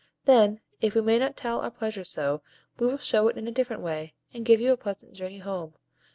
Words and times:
"Then, 0.25 0.61
if 0.79 0.95
we 0.95 1.01
may 1.01 1.19
not 1.19 1.37
tell 1.37 1.59
our 1.61 1.69
pleasure 1.69 2.03
so, 2.03 2.41
we 2.79 2.87
will 2.87 2.97
show 2.97 3.27
it 3.27 3.37
in 3.37 3.47
a 3.47 3.51
different 3.51 3.83
way, 3.83 4.15
and 4.33 4.43
give 4.43 4.59
you 4.59 4.71
a 4.71 4.75
pleasant 4.77 5.13
journey 5.13 5.37
home. 5.37 5.75